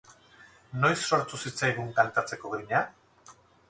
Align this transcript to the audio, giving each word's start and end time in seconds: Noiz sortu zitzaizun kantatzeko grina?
Noiz 0.85 0.95
sortu 1.11 1.41
zitzaizun 1.45 1.95
kantatzeko 2.01 2.57
grina? 2.59 2.85